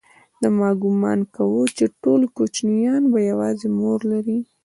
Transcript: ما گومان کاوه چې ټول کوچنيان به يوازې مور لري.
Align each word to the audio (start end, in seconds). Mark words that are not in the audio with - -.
ما 0.57 0.69
گومان 0.81 1.19
کاوه 1.35 1.63
چې 1.77 1.85
ټول 2.01 2.21
کوچنيان 2.37 3.01
به 3.11 3.19
يوازې 3.31 3.67
مور 3.79 3.99
لري. 4.11 4.39